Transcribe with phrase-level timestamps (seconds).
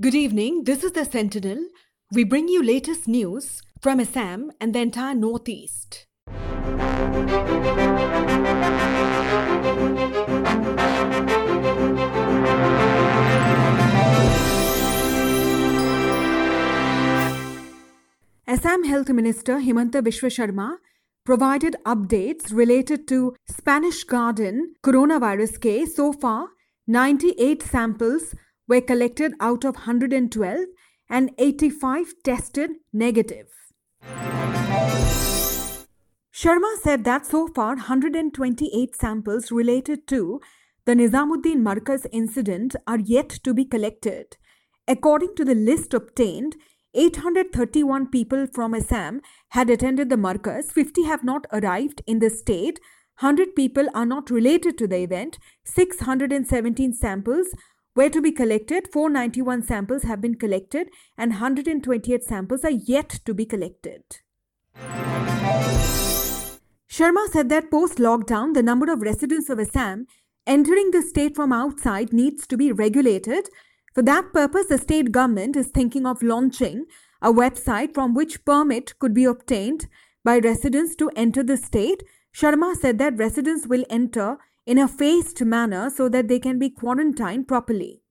[0.00, 0.64] Good evening.
[0.64, 1.58] This is the Sentinel.
[2.10, 6.06] We bring you latest news from Assam and the entire Northeast.
[18.46, 20.78] Assam Health Minister Himanta Biswa Sarma
[21.26, 25.94] provided updates related to Spanish Garden coronavirus case.
[25.94, 26.48] So far,
[26.86, 28.34] 98 samples
[28.70, 30.60] were collected out of 112
[31.10, 33.48] and 85 tested negative.
[36.32, 40.40] Sarma said that so far 128 samples related to
[40.86, 44.36] the Nizamuddin Markaz incident are yet to be collected.
[44.88, 46.56] According to the list obtained,
[46.94, 52.80] 831 people from Assam had attended the Markaz, 50 have not arrived in the state,
[53.20, 57.48] 100 people are not related to the event, 617 samples
[57.94, 63.34] were to be collected, 491 samples have been collected, and 128 samples are yet to
[63.34, 64.02] be collected.
[66.88, 70.06] Sarma said that post lockdown, the number of residents of Assam
[70.46, 73.48] entering the state from outside needs to be regulated.
[73.94, 76.86] For that purpose, the state government is thinking of launching
[77.22, 79.86] a website from which permit could be obtained
[80.24, 82.02] by residents to enter the state.
[82.32, 84.38] Sarma said that residents will enter
[84.70, 88.02] in a phased manner so that they can be quarantined properly.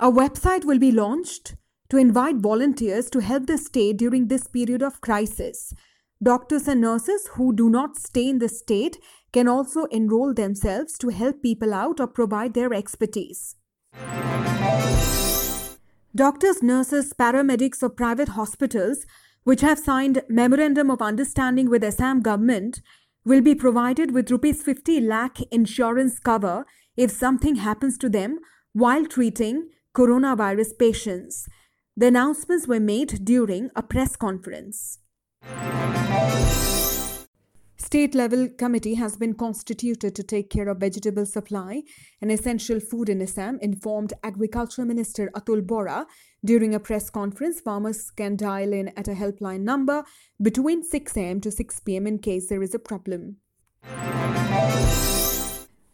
[0.00, 1.54] A website will be launched
[1.90, 5.72] to invite volunteers to help the state during this period of crisis.
[6.20, 8.98] Doctors and nurses who do not stay in the state
[9.32, 13.54] can also enroll themselves to help people out or provide their expertise.
[16.16, 19.06] Doctors, nurses, paramedics of private hospitals
[19.44, 22.80] which have signed memorandum of understanding with Assam government
[23.24, 26.64] will be provided with rupees 50 lakh insurance cover
[26.96, 28.38] if something happens to them
[28.72, 31.48] while treating coronavirus patients.
[31.96, 34.98] The announcements were made during a press conference.
[37.92, 41.82] State level committee has been constituted to take care of vegetable supply
[42.22, 46.06] and essential food in Assam, informed Agriculture Minister Atul Bora
[46.42, 47.60] during a press conference.
[47.60, 50.04] Farmers can dial in at a helpline number
[50.40, 53.36] between 6 am to 6 pm in case there is a problem.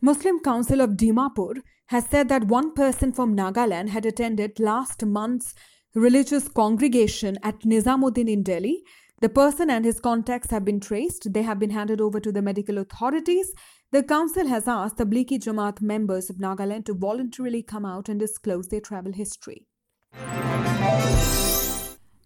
[0.00, 5.52] Muslim Council of Dimapur has said that one person from Nagaland had attended last month's
[5.96, 8.84] religious congregation at Nizamuddin in Delhi.
[9.20, 11.32] The person and his contacts have been traced.
[11.32, 13.52] They have been handed over to the medical authorities.
[13.90, 18.20] The council has asked the Tablighi Jamaat members of Nagaland to voluntarily come out and
[18.20, 19.66] disclose their travel history.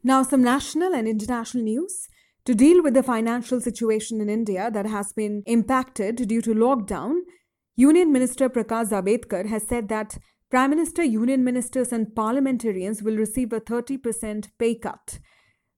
[0.05, 2.09] Now, some national and international news.
[2.45, 7.21] To deal with the financial situation in India that has been impacted due to lockdown,
[7.77, 10.19] Union Minister Prakash Javadekar has said that
[10.51, 15.21] Prime Minister, Union Ministers, and parliamentarians will receive a 30% pay cut.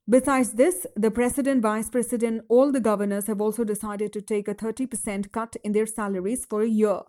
[0.06, 4.54] Besides this, the President, Vice President, all the governors have also decided to take a
[4.54, 7.00] 30% cut in their salaries for a year.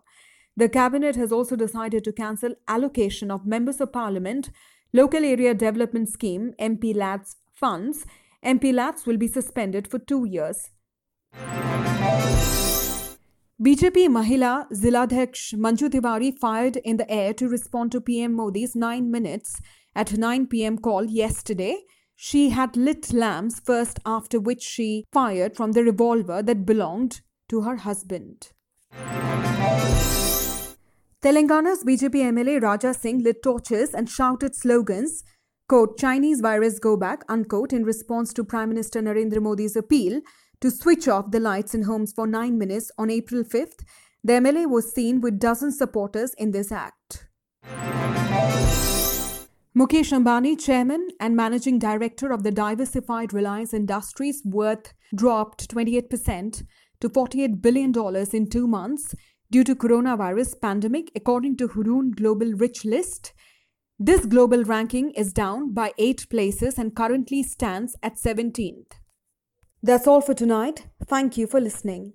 [0.56, 4.50] The cabinet has also decided to cancel allocation of members of parliament,
[4.94, 8.06] local area development scheme, MP LADS funds.
[8.46, 10.70] MP LADS will be suspended for two years.
[13.62, 19.12] BJP Mahila Ziladhyaksha Manju Tiwari fired in the air to respond to PM Modi's 9
[19.12, 19.62] minutes
[19.94, 21.76] at 9 pm call yesterday.
[22.16, 27.62] She had lit lamps first, after which she fired from the revolver that belonged to
[27.62, 28.52] her husband.
[31.22, 35.24] Telangana's BJP MLA Raja Singh lit torches and shouted slogans,
[35.68, 40.22] quote, Chinese virus go back, unquote, in response to Prime Minister Narendra Modi's appeal
[40.62, 43.84] to switch off the lights in homes for nine minutes on April 5th.
[44.24, 47.28] The MLA was seen with dozens supporters in this act.
[49.78, 56.64] Mukesh Ambani, chairman and managing director of the diversified Reliance Industries, worth dropped 28%
[57.02, 57.94] to $48 billion
[58.32, 59.14] in two months
[59.52, 63.34] due to coronavirus pandemic, according to Hurun Global Rich List.
[64.00, 68.94] This global ranking is down by 8 places and currently stands at 17th.
[69.84, 70.88] That's all for tonight.
[71.06, 72.14] Thank you for listening.